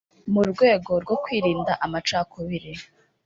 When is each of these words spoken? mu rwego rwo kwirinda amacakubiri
mu 0.33 0.41
rwego 0.49 0.91
rwo 1.03 1.15
kwirinda 1.23 1.73
amacakubiri 1.85 2.71